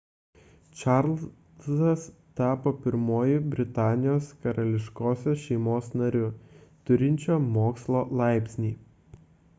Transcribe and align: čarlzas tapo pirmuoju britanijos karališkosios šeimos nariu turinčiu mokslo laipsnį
čarlzas 0.77 2.05
tapo 2.39 2.73
pirmuoju 2.85 3.43
britanijos 3.51 4.31
karališkosios 4.47 5.45
šeimos 5.45 5.93
nariu 6.03 6.33
turinčiu 6.89 7.39
mokslo 7.59 8.03
laipsnį 8.23 8.73